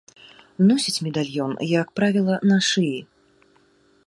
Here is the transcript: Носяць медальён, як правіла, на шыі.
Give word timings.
Носяць 0.69 1.03
медальён, 1.07 1.51
як 1.81 1.87
правіла, 2.01 2.35
на 2.53 2.57
шыі. 2.73 2.97